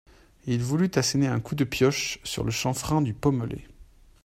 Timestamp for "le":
2.43-2.49